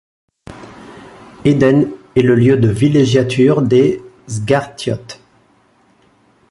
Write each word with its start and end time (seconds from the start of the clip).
Ehden 1.45 1.91
est 2.15 2.23
le 2.23 2.33
lieu 2.33 2.57
de 2.57 2.69
villégiature 2.69 3.61
des 3.61 4.01
Zghartiotes. 4.27 5.19